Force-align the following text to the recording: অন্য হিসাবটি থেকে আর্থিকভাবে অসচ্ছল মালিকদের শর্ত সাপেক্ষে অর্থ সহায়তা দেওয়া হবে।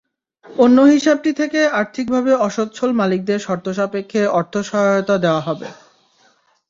অন্য 0.45 0.77
হিসাবটি 0.93 1.31
থেকে 1.39 1.59
আর্থিকভাবে 1.79 2.31
অসচ্ছল 2.47 2.89
মালিকদের 2.99 3.39
শর্ত 3.39 3.65
সাপেক্ষে 3.77 4.21
অর্থ 4.39 4.53
সহায়তা 4.69 5.15
দেওয়া 5.25 5.41
হবে। 5.47 5.67